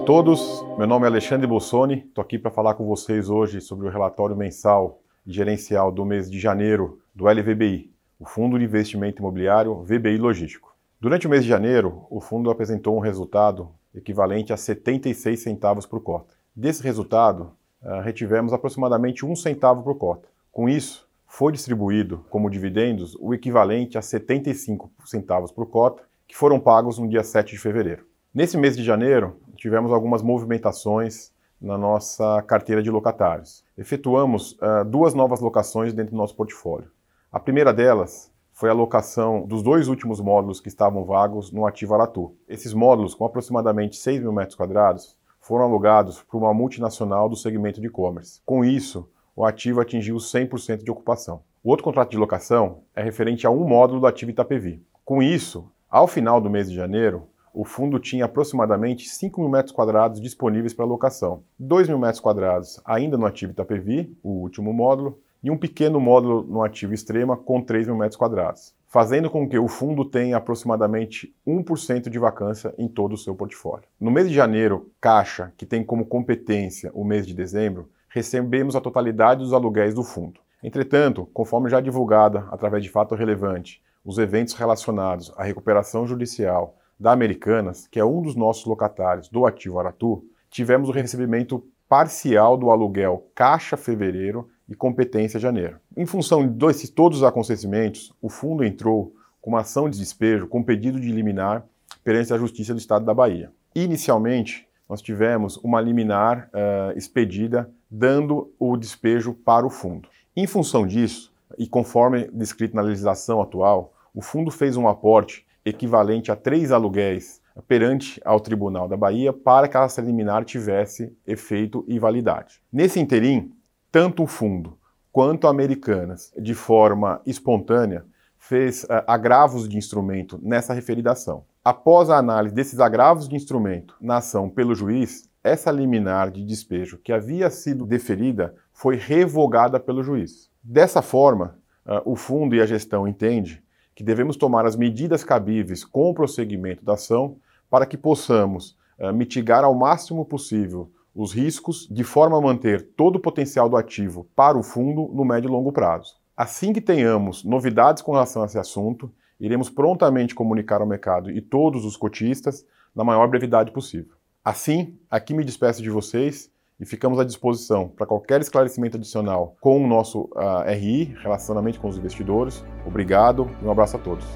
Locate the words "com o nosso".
169.60-170.22